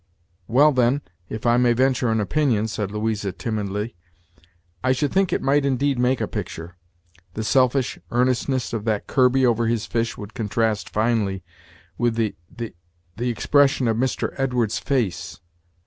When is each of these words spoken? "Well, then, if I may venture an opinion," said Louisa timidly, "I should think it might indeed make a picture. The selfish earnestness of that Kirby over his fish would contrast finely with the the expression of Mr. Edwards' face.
"Well, 0.47 0.71
then, 0.71 1.03
if 1.29 1.45
I 1.45 1.57
may 1.57 1.73
venture 1.73 2.09
an 2.09 2.19
opinion," 2.19 2.67
said 2.67 2.89
Louisa 2.89 3.31
timidly, 3.33 3.95
"I 4.83 4.93
should 4.93 5.11
think 5.13 5.31
it 5.31 5.43
might 5.43 5.63
indeed 5.63 5.99
make 5.99 6.19
a 6.19 6.27
picture. 6.27 6.75
The 7.35 7.43
selfish 7.43 7.99
earnestness 8.09 8.73
of 8.73 8.83
that 8.85 9.05
Kirby 9.05 9.45
over 9.45 9.67
his 9.67 9.85
fish 9.85 10.17
would 10.17 10.33
contrast 10.33 10.89
finely 10.89 11.43
with 11.99 12.15
the 12.15 12.33
the 12.49 12.73
expression 13.29 13.87
of 13.87 13.95
Mr. 13.95 14.33
Edwards' 14.39 14.79
face. 14.79 15.39